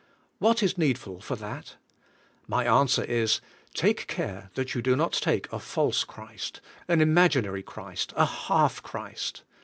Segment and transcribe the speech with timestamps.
[0.41, 1.75] V/hat is needful for that?
[2.47, 3.39] My answer is:
[3.75, 8.81] "Take care that you do not take a false Christ, an imaginary Christ, a half
[8.81, 9.43] Christ."